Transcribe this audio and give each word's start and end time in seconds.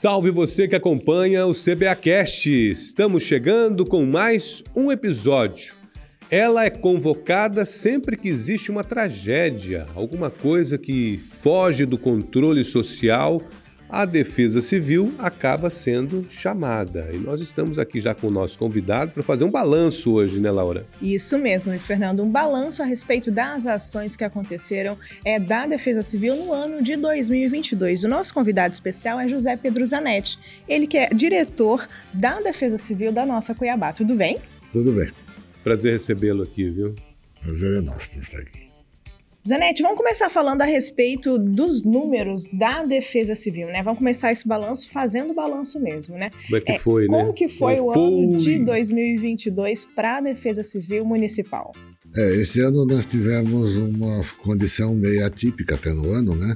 Salve 0.00 0.30
você 0.30 0.68
que 0.68 0.76
acompanha 0.76 1.44
o 1.44 1.52
CBAcast. 1.52 2.48
Estamos 2.70 3.24
chegando 3.24 3.84
com 3.84 4.06
mais 4.06 4.62
um 4.72 4.92
episódio. 4.92 5.74
Ela 6.30 6.64
é 6.64 6.70
convocada 6.70 7.66
sempre 7.66 8.16
que 8.16 8.28
existe 8.28 8.70
uma 8.70 8.84
tragédia, 8.84 9.88
alguma 9.96 10.30
coisa 10.30 10.78
que 10.78 11.16
foge 11.16 11.84
do 11.84 11.98
controle 11.98 12.62
social 12.62 13.42
a 13.88 14.04
Defesa 14.04 14.60
Civil 14.60 15.14
acaba 15.18 15.70
sendo 15.70 16.26
chamada. 16.30 17.08
E 17.12 17.16
nós 17.16 17.40
estamos 17.40 17.78
aqui 17.78 18.00
já 18.00 18.14
com 18.14 18.26
o 18.26 18.30
nosso 18.30 18.58
convidado 18.58 19.12
para 19.12 19.22
fazer 19.22 19.44
um 19.44 19.50
balanço 19.50 20.12
hoje, 20.12 20.38
né, 20.38 20.50
Laura? 20.50 20.86
Isso 21.00 21.38
mesmo, 21.38 21.70
Luiz 21.70 21.86
Fernando, 21.86 22.22
um 22.22 22.30
balanço 22.30 22.82
a 22.82 22.86
respeito 22.86 23.30
das 23.30 23.66
ações 23.66 24.16
que 24.16 24.24
aconteceram 24.24 24.98
é, 25.24 25.38
da 25.38 25.66
Defesa 25.66 26.02
Civil 26.02 26.36
no 26.36 26.52
ano 26.52 26.82
de 26.82 26.96
2022. 26.96 28.04
O 28.04 28.08
nosso 28.08 28.34
convidado 28.34 28.74
especial 28.74 29.18
é 29.18 29.28
José 29.28 29.56
Pedro 29.56 29.84
Zanetti, 29.86 30.38
ele 30.68 30.86
que 30.86 30.98
é 30.98 31.08
diretor 31.08 31.88
da 32.12 32.40
Defesa 32.40 32.76
Civil 32.76 33.12
da 33.12 33.24
nossa 33.24 33.54
Cuiabá. 33.54 33.92
Tudo 33.92 34.14
bem? 34.14 34.38
Tudo 34.72 34.92
bem. 34.92 35.10
Prazer 35.64 35.94
recebê-lo 35.94 36.42
aqui, 36.42 36.68
viu? 36.70 36.94
Prazer 37.42 37.78
é 37.78 37.80
nosso 37.80 38.18
estar 38.18 38.38
aqui. 38.38 38.67
Zanetti, 39.48 39.80
vamos 39.80 39.96
começar 39.96 40.28
falando 40.28 40.60
a 40.60 40.66
respeito 40.66 41.38
dos 41.38 41.82
números 41.82 42.50
da 42.52 42.82
Defesa 42.82 43.34
Civil, 43.34 43.68
né? 43.68 43.82
Vamos 43.82 43.98
começar 43.98 44.30
esse 44.30 44.46
balanço 44.46 44.90
fazendo 44.90 45.30
o 45.30 45.34
balanço 45.34 45.80
mesmo, 45.80 46.18
né? 46.18 46.30
Como 46.44 46.56
é 46.58 46.60
que 46.60 46.78
foi, 46.78 47.06
como 47.06 47.16
né? 47.16 47.22
Como 47.24 47.34
que 47.34 47.48
foi 47.48 47.80
o 47.80 47.90
foi? 47.90 48.02
ano 48.02 48.36
de 48.36 48.58
2022 48.58 49.86
para 49.96 50.18
a 50.18 50.20
Defesa 50.20 50.62
Civil 50.62 51.02
Municipal? 51.02 51.72
É, 52.14 52.34
esse 52.34 52.60
ano 52.60 52.84
nós 52.84 53.06
tivemos 53.06 53.78
uma 53.78 54.22
condição 54.42 54.94
meio 54.94 55.24
atípica 55.24 55.76
até 55.76 55.94
no 55.94 56.10
ano, 56.10 56.34
né? 56.34 56.54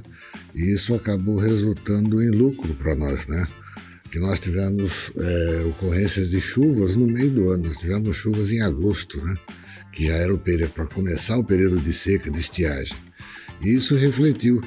E 0.53 0.75
isso 0.75 0.93
acabou 0.93 1.39
resultando 1.39 2.21
em 2.21 2.29
lucro 2.29 2.75
para 2.75 2.95
nós, 2.95 3.25
né? 3.25 3.47
Que 4.11 4.19
nós 4.19 4.39
tivemos 4.39 5.11
é, 5.17 5.63
ocorrências 5.65 6.29
de 6.29 6.39
chuvas 6.39 6.95
no 6.95 7.07
meio 7.07 7.31
do 7.31 7.49
ano. 7.49 7.63
Nós 7.63 7.77
tivemos 7.77 8.15
chuvas 8.15 8.51
em 8.51 8.61
agosto, 8.61 9.17
né? 9.17 9.33
Que 9.93 10.07
já 10.07 10.15
era 10.15 10.33
o 10.33 10.37
período 10.37 10.71
para 10.71 10.85
começar 10.85 11.37
o 11.37 11.43
período 11.43 11.79
de 11.79 11.93
seca, 11.93 12.29
de 12.29 12.39
estiagem. 12.39 12.97
E 13.61 13.73
isso 13.73 13.95
refletiu 13.95 14.61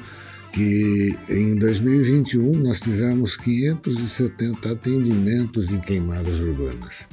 que 0.51 1.15
em 1.29 1.55
2021 1.55 2.57
nós 2.57 2.79
tivemos 2.79 3.37
570 3.37 4.71
atendimentos 4.71 5.71
em 5.71 5.79
queimadas 5.79 6.39
urbanas. 6.39 7.07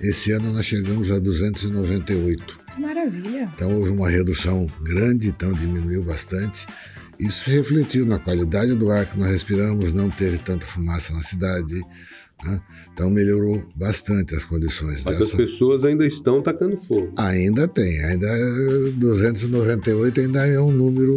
Esse 0.00 0.32
ano 0.32 0.52
nós 0.52 0.66
chegamos 0.66 1.10
a 1.10 1.18
298. 1.18 2.58
Que 2.74 2.80
maravilha! 2.80 3.50
Então 3.54 3.74
houve 3.74 3.90
uma 3.90 4.10
redução 4.10 4.66
grande, 4.82 5.28
então 5.28 5.52
diminuiu 5.52 6.02
bastante. 6.02 6.66
Isso 7.18 7.50
refletiu 7.50 8.06
na 8.06 8.18
qualidade 8.18 8.74
do 8.74 8.90
ar 8.90 9.04
que 9.04 9.18
nós 9.18 9.30
respiramos, 9.30 9.92
não 9.92 10.08
teve 10.08 10.38
tanta 10.38 10.64
fumaça 10.64 11.12
na 11.12 11.22
cidade. 11.22 11.80
Né? 12.44 12.60
Então 12.94 13.10
melhorou 13.10 13.62
bastante 13.76 14.34
as 14.34 14.44
condições 14.46 15.02
Mas 15.04 15.18
dessa. 15.18 15.24
as 15.24 15.34
pessoas 15.34 15.84
ainda 15.84 16.06
estão 16.06 16.40
tacando 16.40 16.76
fogo. 16.76 17.12
Ainda 17.16 17.68
tem, 17.68 18.02
ainda 18.04 18.26
é 18.26 18.90
298 18.92 20.20
ainda 20.20 20.46
é 20.46 20.60
um 20.60 20.70
número, 20.72 21.14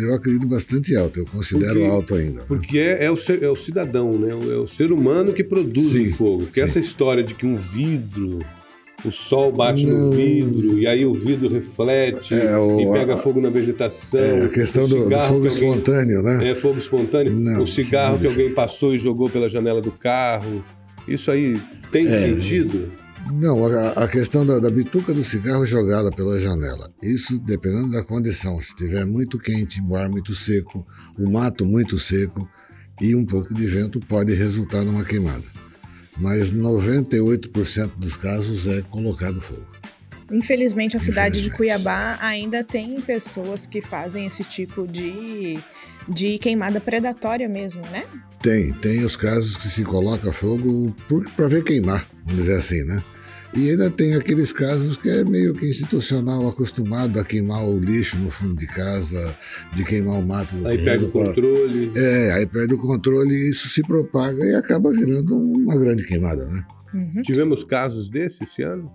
eu 0.00 0.14
acredito, 0.14 0.46
bastante 0.46 0.94
alto. 0.96 1.18
Eu 1.20 1.26
considero 1.26 1.74
Porque- 1.80 1.86
alto 1.88 2.14
ainda. 2.14 2.40
né? 2.40 2.44
Porque 2.46 2.78
é, 2.78 3.04
é 3.04 3.10
o, 3.10 3.16
ser- 3.16 3.42
é 3.42 3.48
o 3.48 3.56
cidadão, 3.56 4.18
né? 4.18 4.30
É 4.30 4.56
o 4.56 4.68
ser 4.68 4.92
humano 4.92 5.32
que 5.32 5.42
produz 5.44 5.92
Sim, 5.92 6.08
o 6.08 6.14
fogo. 6.16 6.44
Porque 6.44 6.60
sim. 6.60 6.66
essa 6.66 6.78
história 6.78 7.22
de 7.22 7.34
que 7.34 7.46
um 7.46 7.56
vidro, 7.56 8.38
o 9.04 9.10
sol 9.12 9.50
bate 9.52 9.84
no 9.86 10.06
Não. 10.06 10.10
vidro 10.12 10.78
e 10.78 10.86
aí 10.86 11.04
o 11.06 11.14
vidro 11.14 11.48
reflete 11.48 12.34
É, 12.34 12.56
o- 12.58 12.80
e 12.80 12.92
pega 12.92 13.14
a- 13.14 13.16
fogo 13.16 13.40
na 13.40 13.48
vegetação. 13.50 14.20
É, 14.20 14.44
a 14.44 14.48
questão 14.48 14.88
do, 14.88 14.96
do 14.96 15.02
fogo 15.02 15.08
que 15.08 15.14
alguém- 15.16 15.48
espontâneo, 15.48 16.22
né? 16.22 16.48
É 16.50 16.54
fogo 16.54 16.78
espontâneo? 16.78 17.32
Não, 17.34 17.62
o 17.64 17.66
cigarro 17.68 18.18
que 18.18 18.26
alguém 18.26 18.52
passou 18.52 18.94
e 18.94 18.98
jogou 18.98 19.28
pela 19.28 19.48
janela 19.48 19.80
do 19.80 19.90
carro. 19.92 20.64
Isso 21.08 21.30
aí 21.30 21.60
tem 21.90 22.06
É. 22.06 22.28
sentido? 22.28 22.92
Não, 23.32 23.66
a, 23.66 23.90
a 24.04 24.08
questão 24.08 24.44
da, 24.46 24.58
da 24.58 24.70
bituca 24.70 25.12
do 25.12 25.22
cigarro 25.22 25.64
jogada 25.66 26.10
pela 26.10 26.40
janela. 26.40 26.90
Isso 27.02 27.38
dependendo 27.38 27.90
da 27.92 28.02
condição. 28.02 28.58
Se 28.60 28.68
estiver 28.68 29.04
muito 29.06 29.38
quente, 29.38 29.80
o 29.86 29.94
ar 29.94 30.08
muito 30.08 30.34
seco, 30.34 30.84
o 31.18 31.30
mato 31.30 31.64
muito 31.66 31.98
seco 31.98 32.48
e 33.00 33.14
um 33.14 33.24
pouco 33.24 33.54
de 33.54 33.66
vento 33.66 34.00
pode 34.00 34.34
resultar 34.34 34.84
numa 34.84 35.04
queimada. 35.04 35.44
Mas 36.18 36.52
98% 36.52 37.92
dos 37.96 38.16
casos 38.16 38.66
é 38.66 38.82
colocado 38.82 39.40
fogo. 39.40 39.66
Infelizmente, 40.30 40.96
a 40.96 41.00
cidade 41.00 41.40
de 41.40 41.48
Infelizmente. 41.48 41.56
Cuiabá 41.56 42.18
ainda 42.20 42.62
tem 42.62 43.00
pessoas 43.00 43.66
que 43.66 43.82
fazem 43.82 44.26
esse 44.26 44.44
tipo 44.44 44.86
de, 44.86 45.58
de 46.08 46.38
queimada 46.38 46.80
predatória 46.80 47.48
mesmo, 47.48 47.82
né? 47.90 48.04
Tem, 48.40 48.72
tem 48.74 49.04
os 49.04 49.16
casos 49.16 49.56
que 49.56 49.68
se 49.68 49.82
coloca 49.82 50.32
fogo 50.32 50.94
para 51.34 51.48
ver 51.48 51.64
queimar, 51.64 52.06
vamos 52.24 52.42
dizer 52.42 52.58
assim, 52.58 52.82
né? 52.84 53.02
E 53.52 53.68
ainda 53.70 53.90
tem 53.90 54.14
aqueles 54.14 54.52
casos 54.52 54.96
que 54.96 55.08
é 55.10 55.24
meio 55.24 55.52
que 55.54 55.66
institucional, 55.68 56.48
acostumado 56.48 57.18
a 57.18 57.24
queimar 57.24 57.64
o 57.64 57.80
lixo 57.80 58.16
no 58.16 58.30
fundo 58.30 58.54
de 58.54 58.66
casa, 58.68 59.36
de 59.74 59.84
queimar 59.84 60.18
o 60.20 60.22
mato 60.26 60.54
do 60.54 60.68
Aí 60.68 60.78
pega 60.84 61.04
o 61.04 61.08
terreno 61.08 61.12
pra- 61.12 61.24
controle. 61.26 61.92
É, 61.96 62.32
aí 62.32 62.46
perde 62.46 62.74
o 62.74 62.78
controle 62.78 63.34
e 63.34 63.50
isso 63.50 63.68
se 63.68 63.82
propaga 63.82 64.44
e 64.44 64.54
acaba 64.54 64.92
virando 64.92 65.36
uma 65.36 65.76
grande 65.76 66.04
queimada, 66.04 66.46
né? 66.46 66.64
Uhum. 66.94 67.22
Tivemos 67.22 67.64
casos 67.64 68.08
desses 68.08 68.40
esse 68.42 68.62
ano? 68.62 68.88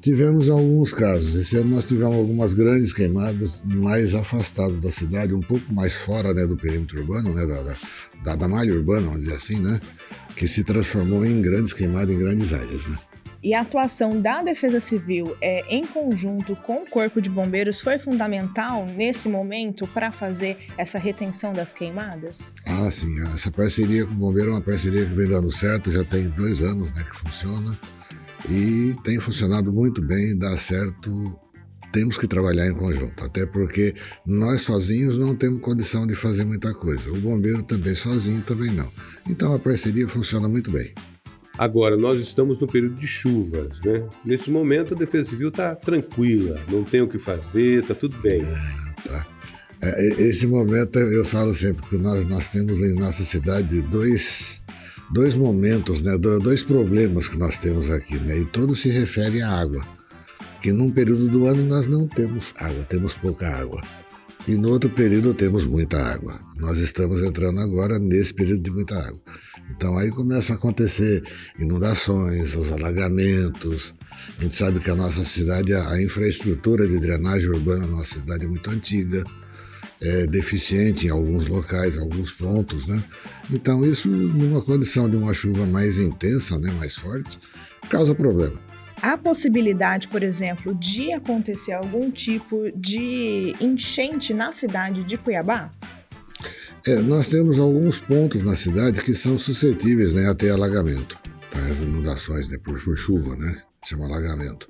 Tivemos 0.00 0.48
alguns 0.48 0.92
casos. 0.92 1.34
Esse 1.34 1.56
ano 1.56 1.70
nós 1.70 1.84
tivemos 1.84 2.16
algumas 2.16 2.54
grandes 2.54 2.92
queimadas 2.92 3.62
mais 3.64 4.14
afastado 4.14 4.76
da 4.80 4.90
cidade, 4.90 5.34
um 5.34 5.40
pouco 5.40 5.72
mais 5.72 5.94
fora 5.94 6.32
né, 6.34 6.46
do 6.46 6.56
perímetro 6.56 7.00
urbano, 7.00 7.32
né, 7.34 7.46
da, 7.46 7.62
da, 7.62 7.76
da, 8.24 8.36
da 8.36 8.48
malha 8.48 8.72
urbana, 8.74 9.06
vamos 9.06 9.20
dizer 9.20 9.34
assim, 9.34 9.60
né? 9.60 9.80
Que 10.36 10.46
se 10.48 10.62
transformou 10.62 11.24
em 11.26 11.40
grandes 11.42 11.72
queimadas 11.72 12.14
em 12.14 12.18
grandes 12.18 12.52
áreas, 12.52 12.86
né? 12.86 12.96
E 13.42 13.54
a 13.54 13.60
atuação 13.60 14.20
da 14.20 14.42
Defesa 14.42 14.80
Civil 14.80 15.36
é, 15.40 15.62
em 15.72 15.86
conjunto 15.86 16.56
com 16.56 16.82
o 16.82 16.90
Corpo 16.90 17.20
de 17.20 17.30
Bombeiros 17.30 17.80
foi 17.80 17.98
fundamental 17.98 18.84
nesse 18.86 19.28
momento 19.28 19.86
para 19.86 20.10
fazer 20.10 20.56
essa 20.76 20.98
retenção 20.98 21.52
das 21.52 21.72
queimadas? 21.72 22.50
Ah, 22.66 22.90
sim. 22.90 23.22
Essa 23.32 23.50
parceria 23.50 24.04
com 24.04 24.12
o 24.12 24.16
Bombeiro 24.16 24.50
é 24.50 24.54
uma 24.54 24.60
parceria 24.60 25.06
que 25.06 25.14
vem 25.14 25.28
dando 25.28 25.52
certo, 25.52 25.90
já 25.90 26.02
tem 26.02 26.28
dois 26.30 26.60
anos 26.60 26.92
né, 26.92 27.04
que 27.04 27.16
funciona. 27.16 27.78
E 28.48 28.94
tem 29.04 29.20
funcionado 29.20 29.72
muito 29.72 30.02
bem, 30.02 30.36
dá 30.36 30.56
certo. 30.56 31.38
Temos 31.92 32.18
que 32.18 32.26
trabalhar 32.26 32.66
em 32.66 32.74
conjunto, 32.74 33.24
até 33.24 33.46
porque 33.46 33.94
nós 34.26 34.60
sozinhos 34.60 35.16
não 35.16 35.34
temos 35.34 35.62
condição 35.62 36.06
de 36.06 36.14
fazer 36.14 36.44
muita 36.44 36.74
coisa. 36.74 37.10
O 37.10 37.16
bombeiro 37.16 37.62
também 37.62 37.94
sozinho 37.94 38.42
também 38.42 38.70
não. 38.70 38.90
Então 39.28 39.54
a 39.54 39.58
parceria 39.58 40.06
funciona 40.08 40.48
muito 40.48 40.70
bem. 40.70 40.92
Agora, 41.58 41.96
nós 41.96 42.18
estamos 42.18 42.60
no 42.60 42.66
período 42.68 42.94
de 42.94 43.06
chuvas, 43.06 43.80
né? 43.84 44.06
Nesse 44.24 44.48
momento, 44.50 44.94
a 44.94 44.96
Defesa 44.96 45.30
Civil 45.30 45.48
está 45.48 45.74
tranquila, 45.74 46.60
não 46.70 46.84
tem 46.84 47.00
o 47.02 47.08
que 47.08 47.18
fazer, 47.18 47.82
está 47.82 47.94
tudo 47.94 48.16
bem. 48.18 48.42
É, 49.80 50.08
e- 50.08 50.22
esse 50.28 50.46
momento 50.46 50.98
eu 50.98 51.24
falo 51.24 51.52
sempre 51.54 51.84
que 51.88 51.96
nós, 51.98 52.24
nós 52.28 52.48
temos 52.48 52.78
em 52.80 52.94
nossa 52.94 53.22
cidade 53.22 53.80
dois, 53.82 54.60
dois 55.12 55.34
momentos, 55.36 56.02
né, 56.02 56.16
do- 56.18 56.38
dois 56.40 56.62
problemas 56.64 57.28
que 57.28 57.38
nós 57.38 57.58
temos 57.58 57.90
aqui, 57.90 58.16
né, 58.18 58.38
e 58.38 58.44
todos 58.44 58.80
se 58.80 58.88
referem 58.88 59.42
à 59.42 59.50
água. 59.50 59.84
Que 60.60 60.72
num 60.72 60.90
período 60.90 61.28
do 61.28 61.46
ano 61.46 61.64
nós 61.64 61.86
não 61.86 62.08
temos 62.08 62.52
água, 62.56 62.84
temos 62.88 63.14
pouca 63.14 63.48
água. 63.48 63.80
E 64.48 64.54
no 64.56 64.70
outro 64.70 64.90
período 64.90 65.32
temos 65.34 65.64
muita 65.66 65.96
água. 66.02 66.38
Nós 66.56 66.78
estamos 66.78 67.22
entrando 67.22 67.60
agora 67.60 67.98
nesse 67.98 68.34
período 68.34 68.62
de 68.62 68.70
muita 68.70 68.96
água. 68.98 69.20
Então 69.70 69.96
aí 69.98 70.10
começam 70.10 70.54
a 70.54 70.58
acontecer 70.58 71.22
inundações, 71.58 72.54
os 72.54 72.72
alagamentos. 72.72 73.94
A 74.38 74.42
gente 74.42 74.56
sabe 74.56 74.80
que 74.80 74.90
a 74.90 74.94
nossa 74.94 75.24
cidade, 75.24 75.74
a 75.74 76.02
infraestrutura 76.02 76.86
de 76.86 76.98
drenagem 76.98 77.48
urbana 77.48 77.86
na 77.86 77.98
nossa 77.98 78.18
cidade 78.18 78.44
é 78.44 78.48
muito 78.48 78.70
antiga 78.70 79.24
é 80.00 80.26
deficiente 80.26 81.06
em 81.06 81.10
alguns 81.10 81.48
locais, 81.48 81.98
alguns 81.98 82.32
pontos, 82.32 82.86
né? 82.86 83.02
Então 83.50 83.84
isso, 83.84 84.08
numa 84.08 84.62
condição 84.62 85.08
de 85.08 85.16
uma 85.16 85.34
chuva 85.34 85.66
mais 85.66 85.98
intensa, 85.98 86.58
né, 86.58 86.70
mais 86.72 86.94
forte, 86.96 87.38
causa 87.88 88.14
problema. 88.14 88.58
Há 89.00 89.16
possibilidade, 89.16 90.08
por 90.08 90.22
exemplo, 90.22 90.74
de 90.74 91.12
acontecer 91.12 91.72
algum 91.72 92.10
tipo 92.10 92.70
de 92.74 93.54
enchente 93.60 94.34
na 94.34 94.52
cidade 94.52 95.04
de 95.04 95.16
Cuiabá? 95.16 95.70
É, 96.86 96.96
nós 97.02 97.28
temos 97.28 97.58
alguns 97.58 97.98
pontos 97.98 98.44
na 98.44 98.54
cidade 98.54 99.02
que 99.02 99.14
são 99.14 99.38
suscetíveis 99.38 100.12
né, 100.12 100.28
a 100.28 100.34
ter 100.34 100.50
alagamento, 100.50 101.18
tá? 101.50 101.58
as 101.58 101.78
inundações 101.78 102.48
né, 102.48 102.56
por, 102.62 102.80
por 102.82 102.96
chuva, 102.96 103.36
né? 103.36 103.60
Chama 103.84 104.06
alagamento. 104.06 104.66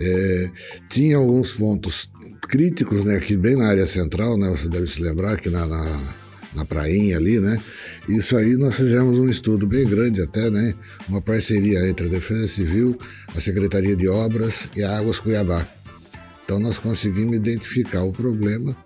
É, 0.00 0.50
tinha 0.88 1.16
alguns 1.16 1.52
pontos 1.52 2.10
críticos, 2.48 3.04
né, 3.04 3.16
aqui 3.16 3.36
bem 3.36 3.56
na 3.56 3.68
área 3.68 3.86
central, 3.86 4.36
né, 4.38 4.48
você 4.48 4.68
deve 4.68 4.86
se 4.86 5.02
lembrar 5.02 5.36
que 5.36 5.50
na, 5.50 5.66
na, 5.66 6.14
na 6.54 6.64
prainha 6.64 7.16
ali, 7.16 7.40
né, 7.40 7.60
isso 8.08 8.36
aí 8.36 8.56
nós 8.56 8.76
fizemos 8.76 9.18
um 9.18 9.28
estudo 9.28 9.66
bem 9.66 9.84
grande 9.84 10.22
até, 10.22 10.48
né, 10.50 10.72
uma 11.08 11.20
parceria 11.20 11.88
entre 11.88 12.06
a 12.06 12.10
Defesa 12.10 12.46
Civil, 12.46 12.96
a 13.34 13.40
Secretaria 13.40 13.96
de 13.96 14.08
Obras 14.08 14.70
e 14.76 14.82
a 14.82 14.96
Águas 14.96 15.18
Cuiabá. 15.18 15.68
Então 16.44 16.60
nós 16.60 16.78
conseguimos 16.78 17.36
identificar 17.36 18.02
o 18.04 18.12
problema 18.12 18.76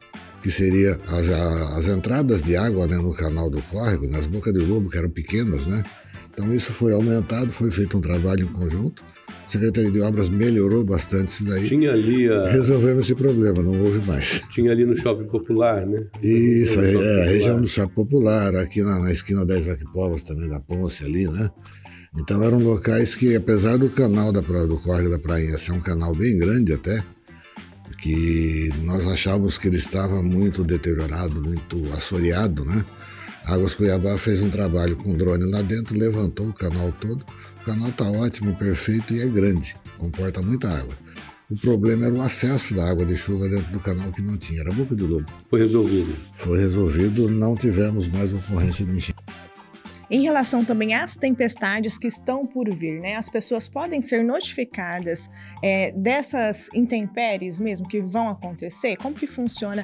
que 0.42 0.50
seria 0.50 0.98
as, 1.08 1.28
as 1.76 1.88
entradas 1.88 2.42
de 2.42 2.56
água 2.56 2.86
né, 2.86 2.96
no 2.96 3.14
canal 3.14 3.48
do 3.48 3.62
córrego, 3.62 4.08
nas 4.08 4.26
bocas 4.26 4.52
de 4.52 4.60
lobo 4.60 4.90
que 4.90 4.98
eram 4.98 5.08
pequenas, 5.08 5.66
né? 5.66 5.84
Então 6.32 6.52
isso 6.54 6.72
foi 6.72 6.92
aumentado, 6.92 7.52
foi 7.52 7.70
feito 7.70 7.96
um 7.96 8.00
trabalho 8.00 8.44
em 8.44 8.52
conjunto. 8.52 9.02
A 9.46 9.48
Secretaria 9.48 9.90
de 9.90 10.00
Obras 10.00 10.30
melhorou 10.30 10.82
bastante 10.82 11.28
isso 11.28 11.44
daí. 11.44 11.68
Tinha 11.68 11.92
ali 11.92 12.26
a... 12.28 12.48
Resolvemos 12.48 13.04
esse 13.04 13.14
problema, 13.14 13.62
não 13.62 13.82
houve 13.82 14.04
mais. 14.06 14.42
Tinha 14.50 14.72
ali 14.72 14.84
no 14.84 14.96
Shopping 14.96 15.26
Popular, 15.26 15.86
né? 15.86 16.00
Isso, 16.22 16.80
é, 16.80 16.94
é, 16.94 17.22
a 17.22 17.24
região 17.26 17.60
do 17.60 17.68
Shopping 17.68 17.94
Popular, 17.94 18.56
aqui 18.56 18.82
na, 18.82 19.00
na 19.00 19.12
esquina 19.12 19.44
da 19.44 19.58
Isaac 19.58 19.84
Povas 19.92 20.22
também, 20.22 20.48
da 20.48 20.58
Ponce 20.58 21.04
ali, 21.04 21.28
né? 21.28 21.50
Então 22.18 22.42
eram 22.42 22.58
locais 22.58 23.14
que, 23.14 23.34
apesar 23.36 23.76
do 23.76 23.90
canal 23.90 24.32
da, 24.32 24.40
do 24.40 24.78
Córrego 24.78 25.10
da 25.10 25.18
Prainha 25.18 25.56
ser 25.58 25.72
um 25.72 25.80
canal 25.80 26.14
bem 26.14 26.36
grande 26.38 26.72
até, 26.72 27.02
que 28.02 28.69
nós 28.82 29.06
achávamos 29.06 29.56
que 29.56 29.69
ele 29.69 29.76
estava 29.76 30.20
muito 30.20 30.64
deteriorado, 30.64 31.40
muito 31.40 31.81
assoreado, 31.93 32.64
né? 32.64 32.84
Águas 33.46 33.76
Cuiabá 33.76 34.19
fez 34.19 34.43
um 34.43 34.50
trabalho 34.50 34.96
com 34.96 35.16
drone 35.16 35.49
lá 35.50 35.62
dentro, 35.62 35.96
levantou 35.96 36.49
o 36.49 36.52
canal 36.52 36.90
todo. 36.93 37.25
O 37.60 37.64
canal 37.64 37.88
está 37.88 38.10
ótimo, 38.10 38.56
perfeito 38.56 39.14
e 39.14 39.20
é 39.20 39.26
grande, 39.28 39.76
comporta 39.99 40.43
muita 40.43 40.69
água. 40.69 40.94
O 41.49 41.56
problema 41.56 42.06
era 42.06 42.14
o 42.14 42.22
acesso 42.22 42.75
da 42.75 42.90
água 42.90 43.06
de 43.06 43.16
chuva 43.16 43.49
dentro 43.49 43.70
do 43.72 43.78
canal 43.78 44.10
que 44.10 44.20
não 44.20 44.37
tinha, 44.37 44.62
era 44.62 44.72
boca 44.72 44.96
de 44.96 45.05
lobo. 45.05 45.26
Foi 45.48 45.60
resolvido? 45.60 46.16
Foi 46.38 46.58
resolvido, 46.58 47.28
não 47.28 47.55
tivemos 47.55 48.08
mais 48.08 48.32
ocorrência 48.34 48.84
de 48.84 48.96
enchente. 48.96 49.21
Em 50.12 50.20
relação 50.20 50.62
também 50.62 50.92
às 50.92 51.16
tempestades 51.16 51.96
que 51.96 52.06
estão 52.06 52.46
por 52.46 52.68
vir, 52.68 53.00
né? 53.00 53.16
As 53.16 53.30
pessoas 53.30 53.66
podem 53.66 54.02
ser 54.02 54.22
notificadas 54.22 55.26
é, 55.62 55.90
dessas 55.92 56.68
intempéries 56.74 57.58
mesmo 57.58 57.88
que 57.88 57.98
vão 58.02 58.28
acontecer. 58.28 58.94
Como 58.98 59.14
que 59.14 59.26
funciona 59.26 59.82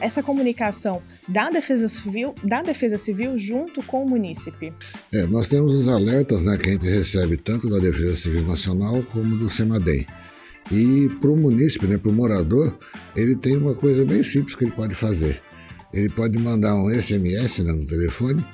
essa 0.00 0.20
comunicação 0.20 1.00
da 1.28 1.48
Defesa 1.48 1.88
Civil, 1.88 2.34
da 2.42 2.60
Defesa 2.60 2.98
Civil 2.98 3.38
junto 3.38 3.80
com 3.84 4.02
o 4.02 4.08
munícipe? 4.08 4.72
É, 5.14 5.24
nós 5.26 5.46
temos 5.46 5.72
os 5.72 5.86
alertas, 5.86 6.44
né, 6.44 6.58
que 6.58 6.70
a 6.70 6.72
gente 6.72 6.88
recebe 6.88 7.36
tanto 7.36 7.70
da 7.70 7.78
Defesa 7.78 8.16
Civil 8.16 8.42
Nacional 8.48 9.00
como 9.12 9.36
do 9.36 9.48
SEMADEM. 9.48 10.04
E 10.72 11.08
para 11.20 11.30
o 11.30 11.36
munícipe, 11.36 11.86
né, 11.86 11.96
para 11.96 12.10
o 12.10 12.12
morador, 12.12 12.76
ele 13.14 13.36
tem 13.36 13.56
uma 13.56 13.76
coisa 13.76 14.04
bem 14.04 14.24
simples 14.24 14.56
que 14.56 14.64
ele 14.64 14.72
pode 14.72 14.96
fazer. 14.96 15.40
Ele 15.94 16.08
pode 16.08 16.36
mandar 16.36 16.74
um 16.74 16.90
SMS 16.90 17.60
né, 17.60 17.70
no 17.70 17.86
telefone 17.86 18.44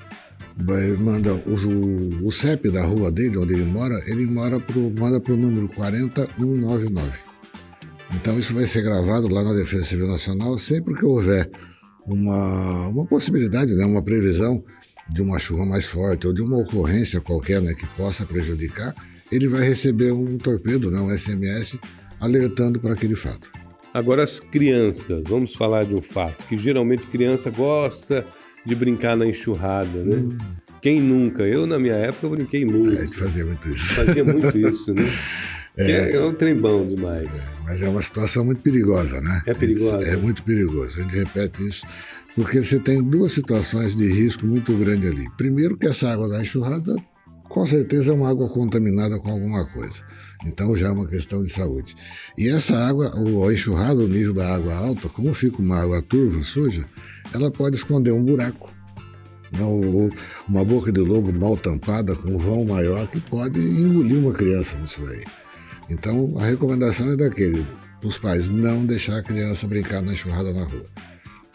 manda 0.98 1.34
o, 1.34 2.26
o, 2.26 2.30
CEP 2.30 2.70
da 2.70 2.84
rua 2.84 3.10
dele, 3.10 3.36
onde 3.38 3.54
ele 3.54 3.64
mora, 3.64 4.00
ele 4.06 4.24
mora 4.26 4.60
pro, 4.60 4.90
manda 4.90 5.20
para 5.20 5.32
o 5.32 5.36
número 5.36 5.68
40199. 5.68 7.10
Então 8.14 8.38
isso 8.38 8.54
vai 8.54 8.64
ser 8.64 8.82
gravado 8.82 9.28
lá 9.28 9.42
na 9.42 9.52
Defesa 9.52 9.84
Civil 9.84 10.06
Nacional 10.06 10.56
sempre 10.58 10.94
que 10.94 11.04
houver 11.04 11.50
uma, 12.06 12.88
uma 12.88 13.06
possibilidade, 13.06 13.74
né, 13.74 13.84
uma 13.84 14.02
previsão 14.02 14.62
de 15.10 15.22
uma 15.22 15.38
chuva 15.38 15.66
mais 15.66 15.84
forte 15.84 16.26
ou 16.26 16.32
de 16.32 16.40
uma 16.40 16.58
ocorrência 16.58 17.20
qualquer 17.20 17.60
né, 17.60 17.74
que 17.74 17.86
possa 17.96 18.24
prejudicar, 18.24 18.94
ele 19.32 19.48
vai 19.48 19.66
receber 19.66 20.12
um 20.12 20.38
torpedo, 20.38 20.90
né, 20.90 21.00
um 21.00 21.16
SMS, 21.16 21.78
alertando 22.20 22.78
para 22.78 22.94
aquele 22.94 23.16
fato. 23.16 23.50
Agora 23.92 24.24
as 24.24 24.40
crianças, 24.40 25.22
vamos 25.26 25.54
falar 25.54 25.84
de 25.84 25.94
um 25.94 26.02
fato 26.02 26.44
que 26.46 26.56
geralmente 26.56 27.06
criança 27.06 27.50
gosta 27.50 28.26
de 28.64 28.74
brincar 28.74 29.16
na 29.16 29.26
enxurrada, 29.26 30.02
né? 30.02 30.16
Hum. 30.16 30.38
Quem 30.80 31.00
nunca? 31.00 31.42
Eu, 31.44 31.66
na 31.66 31.78
minha 31.78 31.94
época, 31.94 32.28
brinquei 32.28 32.64
muito. 32.64 32.94
É, 32.94 33.02
gente 33.02 33.16
fazia 33.16 33.46
muito 33.46 33.68
isso. 33.70 33.94
Fazia 33.94 34.24
muito 34.24 34.58
isso, 34.58 34.94
né? 34.94 35.02
É, 35.76 35.90
é, 35.90 36.14
é 36.14 36.24
um 36.24 36.32
trem 36.32 36.54
bom 36.54 36.86
demais. 36.86 37.28
É, 37.28 37.48
mas 37.64 37.82
é 37.82 37.88
uma 37.88 38.00
situação 38.00 38.44
muito 38.44 38.62
perigosa, 38.62 39.20
né? 39.20 39.42
É 39.44 39.52
perigosa. 39.52 40.06
É 40.06 40.16
muito 40.16 40.44
perigoso. 40.44 41.00
A 41.00 41.02
gente 41.02 41.16
repete 41.16 41.66
isso 41.66 41.84
porque 42.36 42.62
você 42.62 42.78
tem 42.78 43.02
duas 43.02 43.32
situações 43.32 43.94
de 43.94 44.06
risco 44.12 44.46
muito 44.46 44.76
grande 44.76 45.08
ali. 45.08 45.28
Primeiro 45.36 45.76
que 45.76 45.86
essa 45.86 46.12
água 46.12 46.28
da 46.28 46.40
enxurrada, 46.40 46.94
com 47.48 47.66
certeza 47.66 48.12
é 48.12 48.14
uma 48.14 48.30
água 48.30 48.48
contaminada 48.48 49.18
com 49.18 49.30
alguma 49.30 49.66
coisa. 49.66 50.02
Então 50.44 50.76
já 50.76 50.88
é 50.88 50.90
uma 50.90 51.06
questão 51.06 51.42
de 51.42 51.50
saúde. 51.50 51.94
E 52.36 52.48
essa 52.48 52.76
água, 52.76 53.12
o 53.16 53.50
enxurrado, 53.50 54.04
o 54.04 54.08
nível 54.08 54.34
da 54.34 54.54
água 54.54 54.74
alta, 54.74 55.08
como 55.08 55.32
fica 55.32 55.62
uma 55.62 55.80
água 55.80 56.02
turva, 56.02 56.42
suja, 56.42 56.84
ela 57.32 57.50
pode 57.50 57.76
esconder 57.76 58.12
um 58.12 58.22
buraco, 58.22 58.70
né, 59.52 59.60
uma 60.48 60.64
boca 60.64 60.92
de 60.92 61.00
lobo 61.00 61.32
mal 61.32 61.56
tampada 61.56 62.14
com 62.16 62.30
um 62.30 62.38
vão 62.38 62.64
maior 62.64 63.06
que 63.06 63.20
pode 63.20 63.58
engolir 63.58 64.18
uma 64.18 64.32
criança 64.32 64.76
nisso 64.78 65.04
aí. 65.06 65.24
Então 65.88 66.34
a 66.38 66.44
recomendação 66.44 67.10
é 67.12 67.16
daquele, 67.16 67.66
para 68.00 68.08
os 68.08 68.18
pais 68.18 68.48
não 68.48 68.84
deixar 68.84 69.18
a 69.18 69.22
criança 69.22 69.66
brincar 69.66 70.02
na 70.02 70.12
enxurrada 70.12 70.52
na 70.52 70.64
rua. 70.64 70.84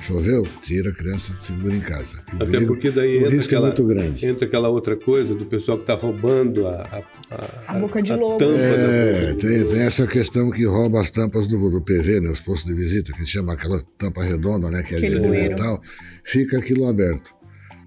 Choveu, 0.01 0.47
tira 0.61 0.89
a 0.89 0.93
criança, 0.93 1.33
segura 1.33 1.75
em 1.75 1.81
casa. 1.81 2.23
O 2.39 2.43
Até 2.43 2.65
porque 2.65 2.89
daí 2.89 3.17
entra 3.17 3.35
é 3.35 3.39
aquela, 3.39 3.69
é 3.69 4.29
entra 4.29 4.45
aquela 4.47 4.69
outra 4.69 4.95
coisa 4.95 5.35
do 5.35 5.45
pessoal 5.45 5.77
que 5.77 5.83
está 5.83 5.93
roubando 5.93 6.67
a, 6.67 6.71
a, 6.71 7.35
a, 7.35 7.75
a, 7.75 7.79
boca 7.79 8.01
de 8.01 8.13
lobo. 8.13 8.37
Tampa 8.37 8.57
é, 8.57 9.33
tem, 9.33 9.65
tem, 9.65 9.81
essa 9.81 10.07
questão 10.07 10.49
que 10.51 10.65
rouba 10.65 11.01
as 11.01 11.09
tampas 11.09 11.47
do, 11.47 11.69
do 11.69 11.81
PV, 11.81 12.21
né, 12.21 12.29
os 12.29 12.39
postos 12.39 12.73
de 12.73 12.79
visita, 12.79 13.11
que 13.11 13.25
chama 13.25 13.53
aquela 13.53 13.81
tampa 13.97 14.23
redonda, 14.23 14.71
né, 14.71 14.83
que 14.83 14.95
é 14.95 14.99
de 14.99 15.29
metal, 15.29 15.81
fica 16.23 16.57
aquilo 16.59 16.87
aberto. 16.87 17.31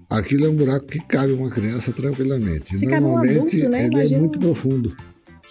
Aquilo 0.09 0.45
é 0.45 0.49
um 0.49 0.55
buraco 0.55 0.85
que 0.85 0.99
cabe 0.99 1.33
uma 1.33 1.49
criança 1.49 1.91
tranquilamente. 1.91 2.77
Se 2.77 2.85
Normalmente 2.85 3.57
adulto, 3.57 3.69
né? 3.69 3.85
ele 3.85 3.85
é 3.85 3.87
Imagina... 3.87 4.17
é 4.17 4.19
muito 4.19 4.39
profundo. 4.39 4.95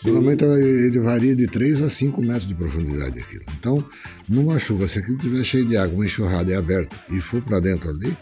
Normalmente 0.05 0.45
ele 0.45 0.99
varia 0.99 1.35
de 1.35 1.47
3 1.47 1.83
a 1.83 1.91
5 1.91 2.21
metros 2.21 2.47
de 2.47 2.55
profundidade 2.55 3.21
aquilo. 3.21 3.45
Então, 3.59 3.85
numa 4.29 4.59
chuva, 4.59 4.89
se 4.89 4.99
aquilo 4.99 5.17
estiver 5.17 5.45
cheio 5.45 5.65
de 5.65 5.77
água, 5.77 5.95
uma 5.95 6.07
enxurrada 6.07 6.51
e 6.51 6.55
aberto 6.55 6.99
e 7.09 7.21
for 7.21 7.41
para 7.43 7.61
dentro 7.61 7.89
ali, 7.91 8.17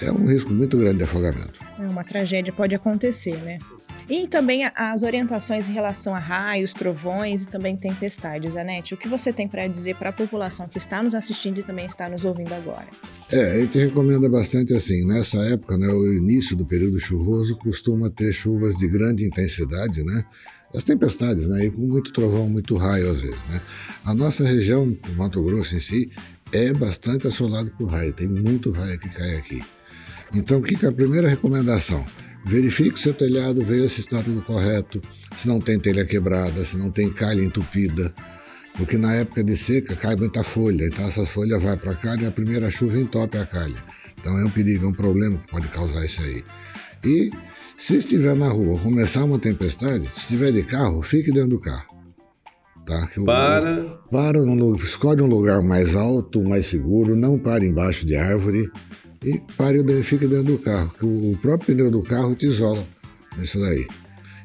é 0.00 0.10
um 0.10 0.26
risco 0.26 0.50
muito 0.50 0.78
grande 0.78 0.98
de 0.98 1.04
afogamento. 1.04 1.60
É 1.78 1.86
uma 1.86 2.02
tragédia 2.04 2.52
pode 2.52 2.74
acontecer, 2.74 3.36
né? 3.42 3.58
E 4.08 4.26
também 4.26 4.64
as 4.74 5.02
orientações 5.02 5.68
em 5.68 5.72
relação 5.72 6.14
a 6.14 6.18
raios, 6.18 6.72
trovões 6.72 7.44
e 7.44 7.48
também 7.48 7.76
tempestades, 7.76 8.56
Anete. 8.56 8.94
O 8.94 8.96
que 8.96 9.08
você 9.08 9.32
tem 9.32 9.46
para 9.46 9.66
dizer 9.68 9.96
para 9.96 10.10
a 10.10 10.12
população 10.12 10.66
que 10.68 10.78
está 10.78 11.02
nos 11.02 11.14
assistindo 11.14 11.60
e 11.60 11.62
também 11.62 11.86
está 11.86 12.08
nos 12.08 12.24
ouvindo 12.24 12.52
agora? 12.52 12.88
É, 13.30 13.52
a 13.52 13.60
gente 13.60 13.78
recomenda 13.78 14.28
bastante 14.28 14.74
assim, 14.74 15.06
nessa 15.06 15.38
época, 15.44 15.78
né, 15.78 15.86
o 15.88 16.14
início 16.14 16.56
do 16.56 16.66
período 16.66 16.98
chuvoso 16.98 17.56
costuma 17.56 18.10
ter 18.10 18.32
chuvas 18.32 18.76
de 18.76 18.88
grande 18.88 19.24
intensidade, 19.24 20.04
né? 20.04 20.24
As 20.74 20.84
tempestades, 20.84 21.46
né? 21.46 21.66
E 21.66 21.70
com 21.70 21.82
muito 21.82 22.12
trovão, 22.12 22.48
muito 22.48 22.76
raio 22.76 23.10
às 23.10 23.20
vezes, 23.20 23.44
né? 23.44 23.60
A 24.04 24.14
nossa 24.14 24.44
região, 24.44 24.96
o 25.08 25.16
Mato 25.16 25.42
Grosso 25.42 25.76
em 25.76 25.80
si, 25.80 26.10
é 26.52 26.72
bastante 26.72 27.26
assolado 27.26 27.70
por 27.72 27.86
raio. 27.86 28.12
Tem 28.12 28.28
muito 28.28 28.70
raio 28.70 28.98
que 28.98 29.08
cai 29.08 29.36
aqui. 29.36 29.62
Então, 30.34 30.58
o 30.58 30.62
que 30.62 30.84
é 30.84 30.88
a 30.88 30.92
primeira 30.92 31.28
recomendação? 31.28 32.04
Verifique 32.44 32.98
se 32.98 33.08
o 33.08 33.14
telhado 33.14 33.62
veio 33.62 33.88
se 33.88 34.00
está 34.00 34.22
tudo 34.22 34.42
correto, 34.42 35.00
se 35.36 35.46
não 35.46 35.60
tem 35.60 35.78
telha 35.78 36.04
quebrada, 36.04 36.64
se 36.64 36.76
não 36.76 36.90
tem 36.90 37.10
calha 37.10 37.42
entupida, 37.42 38.12
porque 38.76 38.96
na 38.96 39.14
época 39.14 39.44
de 39.44 39.56
seca 39.56 39.94
cai 39.94 40.16
muita 40.16 40.42
folha, 40.42 40.86
então 40.86 41.06
essas 41.06 41.30
folhas 41.30 41.62
vão 41.62 41.76
para 41.76 41.92
a 41.92 41.94
calha 41.94 42.24
e 42.24 42.26
a 42.26 42.32
primeira 42.32 42.70
chuva 42.70 42.98
entope 42.98 43.38
a 43.38 43.46
calha. 43.46 43.82
Então 44.18 44.38
é 44.38 44.44
um 44.44 44.50
perigo, 44.50 44.86
é 44.86 44.88
um 44.88 44.92
problema 44.92 45.38
que 45.38 45.48
pode 45.48 45.68
causar 45.68 46.04
isso 46.04 46.22
aí. 46.22 46.42
E 47.04 47.30
se 47.76 47.96
estiver 47.96 48.36
na 48.36 48.48
rua, 48.48 48.78
começar 48.80 49.24
uma 49.24 49.38
tempestade, 49.38 50.06
se 50.08 50.20
estiver 50.20 50.52
de 50.52 50.62
carro, 50.62 51.02
fique 51.02 51.32
dentro 51.32 51.50
do 51.50 51.60
carro. 51.60 51.92
Tá? 52.86 53.08
para. 53.24 53.84
Para, 54.10 54.42
no, 54.42 54.74
escolhe 54.76 55.22
um 55.22 55.26
lugar 55.26 55.62
mais 55.62 55.94
alto, 55.94 56.42
mais 56.42 56.66
seguro, 56.66 57.14
não 57.14 57.38
pare 57.38 57.66
embaixo 57.66 58.04
de 58.04 58.16
árvore 58.16 58.70
e 59.24 59.40
pare, 59.56 60.02
fique 60.02 60.26
dentro 60.26 60.54
do 60.54 60.58
carro, 60.58 60.92
que 60.98 61.06
o 61.06 61.38
próprio 61.40 61.74
pneu 61.74 61.90
do 61.90 62.02
carro 62.02 62.34
te 62.34 62.46
isola 62.46 62.84
nisso 63.38 63.60
daí. 63.60 63.86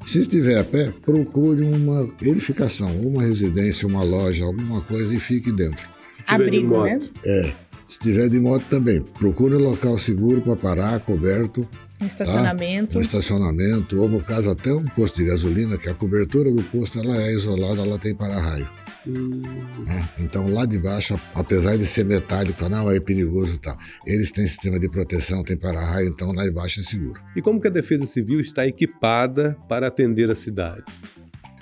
Se 0.06 0.20
estiver 0.20 0.60
a 0.60 0.64
pé, 0.64 0.94
procure 1.02 1.64
uma 1.64 2.08
edificação, 2.22 2.90
uma 3.02 3.24
residência, 3.24 3.88
uma 3.88 4.04
loja, 4.04 4.46
alguma 4.46 4.82
coisa 4.82 5.14
e 5.14 5.20
fique 5.20 5.52
dentro. 5.52 5.90
Abrigo, 6.26 6.84
né? 6.84 7.02
É. 7.26 7.54
Se 7.88 7.98
estiver 8.00 8.30
de 8.30 8.40
moto 8.40 8.66
também, 8.70 9.02
procure 9.02 9.56
um 9.56 9.60
local 9.60 9.98
seguro 9.98 10.42
para 10.42 10.56
parar, 10.56 11.00
coberto, 11.00 11.68
um 12.02 12.06
estacionamento. 12.06 12.94
Tá? 12.94 13.00
Um 13.00 13.02
estacionamento, 13.02 14.02
ou 14.02 14.08
no 14.08 14.22
caso 14.22 14.50
até 14.50 14.72
um 14.74 14.86
posto 14.86 15.18
de 15.18 15.26
gasolina, 15.26 15.78
que 15.78 15.90
a 15.90 15.94
cobertura 15.94 16.52
do 16.52 16.64
posto 16.64 17.00
ela 17.00 17.18
é 17.18 17.34
isolada, 17.34 17.82
ela 17.82 17.98
tem 17.98 18.16
para-raio. 18.16 18.68
Hum. 19.08 19.42
É, 19.88 20.22
então 20.22 20.52
lá 20.52 20.66
de 20.66 20.78
baixo, 20.78 21.20
apesar 21.34 21.78
de 21.78 21.86
ser 21.86 22.04
metálico, 22.04 22.68
não 22.68 22.92
é 22.92 23.00
perigoso 23.00 23.56
e 23.56 23.58
tal. 23.58 23.78
Eles 24.06 24.32
têm 24.32 24.46
sistema 24.46 24.78
de 24.78 24.90
proteção, 24.90 25.44
tem 25.44 25.56
para-raio, 25.56 26.10
então 26.10 26.34
lá 26.34 26.44
de 26.44 26.52
baixo 26.52 26.82
é 26.82 26.84
seguro. 26.84 27.20
E 27.36 27.42
como 27.42 27.62
que 27.62 27.68
a 27.68 27.72
Defesa 27.72 28.06
Civil 28.06 28.42
está 28.42 28.68
equipada 28.68 29.58
para 29.70 29.88
atender 29.88 30.30
a 30.30 30.36
cidade? 30.36 30.84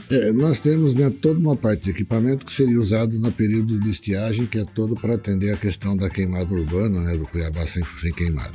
É, 0.09 0.31
nós 0.33 0.59
temos 0.59 0.93
né, 0.93 1.09
toda 1.09 1.39
uma 1.39 1.55
parte 1.55 1.85
de 1.85 1.89
equipamento 1.89 2.45
que 2.45 2.51
seria 2.51 2.77
usado 2.77 3.17
no 3.17 3.31
período 3.31 3.79
de 3.79 3.89
estiagem, 3.89 4.45
que 4.45 4.59
é 4.59 4.63
todo 4.63 4.93
para 4.93 5.15
atender 5.15 5.51
a 5.51 5.57
questão 5.57 5.97
da 5.97 6.09
queimada 6.11 6.53
urbana, 6.53 7.01
né, 7.01 7.17
do 7.17 7.25
Cuiabá 7.25 7.65
sem, 7.65 7.83
sem 7.99 8.13
queimada. 8.13 8.53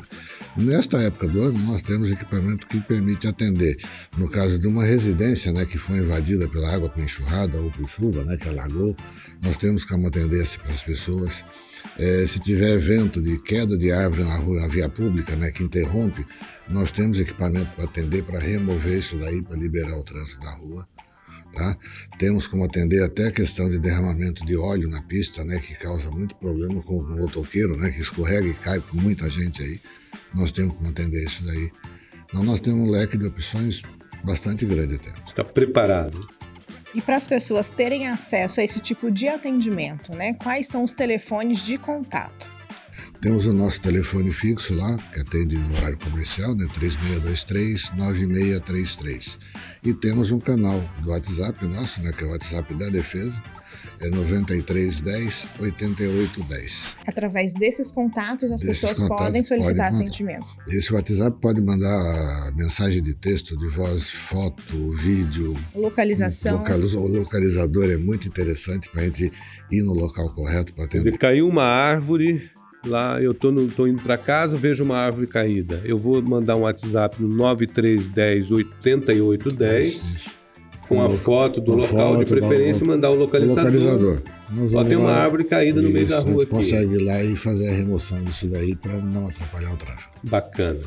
Nesta 0.56 0.98
época 0.98 1.26
do 1.26 1.42
ano, 1.42 1.58
nós 1.66 1.82
temos 1.82 2.10
equipamento 2.10 2.68
que 2.68 2.80
permite 2.80 3.26
atender, 3.26 3.76
no 4.16 4.28
caso 4.28 4.60
de 4.60 4.68
uma 4.68 4.84
residência 4.84 5.52
né, 5.52 5.66
que 5.66 5.76
foi 5.76 5.98
invadida 5.98 6.48
pela 6.48 6.72
água 6.72 6.88
por 6.88 7.02
enxurrada 7.02 7.60
ou 7.60 7.68
por 7.72 7.88
chuva, 7.88 8.22
né, 8.22 8.36
que 8.36 8.48
alagou, 8.48 8.96
nós 9.42 9.56
temos 9.56 9.84
como 9.84 10.06
atender 10.06 10.40
as 10.42 10.82
pessoas. 10.84 11.44
É, 11.98 12.26
se 12.26 12.38
tiver 12.38 12.74
evento 12.74 13.20
de 13.20 13.40
queda 13.42 13.76
de 13.76 13.90
árvore 13.90 14.24
na 14.24 14.36
rua, 14.36 14.60
na 14.60 14.68
via 14.68 14.88
pública, 14.88 15.34
né, 15.34 15.50
que 15.50 15.64
interrompe, 15.64 16.24
nós 16.68 16.92
temos 16.92 17.18
equipamento 17.18 17.70
para 17.74 17.86
atender, 17.86 18.22
para 18.22 18.38
remover 18.38 18.98
isso 18.98 19.16
daí, 19.16 19.42
para 19.42 19.56
liberar 19.56 19.98
o 19.98 20.04
trânsito 20.04 20.40
da 20.40 20.50
rua. 20.52 20.86
Tá? 21.52 21.76
Temos 22.18 22.46
como 22.46 22.64
atender 22.64 23.02
até 23.02 23.26
a 23.26 23.32
questão 23.32 23.68
de 23.68 23.78
derramamento 23.78 24.46
de 24.46 24.56
óleo 24.56 24.88
na 24.88 25.02
pista, 25.02 25.44
né, 25.44 25.58
que 25.58 25.74
causa 25.74 26.10
muito 26.10 26.36
problema 26.36 26.80
com 26.82 26.98
o 26.98 27.16
motoqueiro, 27.18 27.76
né, 27.76 27.90
que 27.90 28.00
escorrega 28.00 28.46
e 28.46 28.54
cai 28.54 28.78
com 28.78 28.96
muita 28.96 29.28
gente 29.28 29.62
aí. 29.62 29.80
Nós 30.34 30.52
temos 30.52 30.76
como 30.76 30.88
atender 30.88 31.24
isso 31.24 31.44
daí. 31.44 31.70
Então 32.26 32.44
nós 32.44 32.60
temos 32.60 32.86
um 32.86 32.90
leque 32.90 33.18
de 33.18 33.26
opções 33.26 33.82
bastante 34.22 34.64
grande 34.64 34.94
até. 34.94 35.10
Está 35.26 35.42
preparado? 35.42 36.20
E 36.94 37.00
para 37.00 37.16
as 37.16 37.26
pessoas 37.26 37.70
terem 37.70 38.08
acesso 38.08 38.60
a 38.60 38.64
esse 38.64 38.80
tipo 38.80 39.10
de 39.10 39.28
atendimento, 39.28 40.12
né, 40.12 40.34
quais 40.34 40.68
são 40.68 40.84
os 40.84 40.92
telefones 40.92 41.64
de 41.64 41.78
contato? 41.78 42.59
Temos 43.20 43.44
o 43.44 43.52
nosso 43.52 43.82
telefone 43.82 44.32
fixo 44.32 44.72
lá, 44.74 44.96
que 45.12 45.20
atende 45.20 45.58
no 45.58 45.76
horário 45.76 45.98
comercial, 45.98 46.54
né, 46.54 46.66
3623-9633. 46.78 49.38
E 49.84 49.92
temos 49.92 50.30
um 50.30 50.38
canal 50.38 50.82
do 51.02 51.10
WhatsApp 51.10 51.62
nosso, 51.66 52.00
né, 52.02 52.12
que 52.12 52.24
é 52.24 52.26
o 52.26 52.30
WhatsApp 52.30 52.72
da 52.74 52.88
Defesa, 52.88 53.42
é 54.00 54.08
9310 54.08 55.48
8810. 55.58 56.96
Através 57.06 57.52
desses 57.52 57.92
contatos, 57.92 58.50
as 58.50 58.62
desses 58.62 58.80
pessoas 58.80 58.98
contatos 58.98 59.26
podem 59.26 59.44
solicitar 59.44 59.90
pode 59.90 60.02
atendimento. 60.02 60.46
Esse 60.66 60.94
WhatsApp 60.94 61.36
pode 61.42 61.60
mandar 61.60 62.52
mensagem 62.56 63.02
de 63.02 63.12
texto, 63.12 63.54
de 63.54 63.68
voz, 63.68 64.08
foto, 64.08 64.96
vídeo. 64.96 65.54
Localização. 65.74 66.56
Localiz, 66.56 66.94
o 66.94 67.06
localizador 67.06 67.90
é 67.90 67.98
muito 67.98 68.26
interessante 68.26 68.88
para 68.88 69.02
a 69.02 69.04
gente 69.04 69.30
ir 69.70 69.82
no 69.82 69.92
local 69.92 70.32
correto 70.32 70.72
para 70.72 70.84
atender. 70.84 71.12
Se 71.12 71.18
caiu 71.18 71.46
uma 71.46 71.64
árvore, 71.64 72.50
lá 72.86 73.20
eu 73.20 73.34
tô, 73.34 73.50
no, 73.50 73.66
tô 73.68 73.86
indo 73.86 74.02
para 74.02 74.16
casa, 74.16 74.56
vejo 74.56 74.84
uma 74.84 74.96
árvore 74.96 75.26
caída. 75.26 75.80
Eu 75.84 75.98
vou 75.98 76.20
mandar 76.22 76.56
um 76.56 76.60
WhatsApp 76.60 77.20
no 77.22 77.28
9310 77.28 78.50
8810. 78.50 79.86
Isso, 79.86 80.16
isso 80.16 80.40
com 80.90 81.00
a 81.00 81.08
foto 81.08 81.60
do 81.60 81.76
local, 81.76 82.14
foto, 82.14 82.18
de 82.18 82.24
preferência, 82.24 82.84
mandar 82.84 83.10
o 83.10 83.14
localizador. 83.14 83.64
Localizador. 83.64 84.22
Só 84.68 84.82
tem 84.82 84.96
uma 84.96 85.12
árvore 85.12 85.44
caída 85.44 85.78
Isso, 85.78 85.88
no 85.88 85.94
meio 85.94 86.08
da 86.08 86.18
rua. 86.18 86.30
A 86.30 86.40
gente 86.40 86.46
consegue 86.46 86.94
ir 86.94 87.04
lá 87.04 87.22
e 87.22 87.36
fazer 87.36 87.68
a 87.68 87.72
remoção 87.72 88.20
disso 88.24 88.48
daí 88.48 88.74
para 88.74 88.94
não 88.94 89.28
atrapalhar 89.28 89.72
o 89.72 89.76
tráfego. 89.76 90.12
Bacana. 90.24 90.80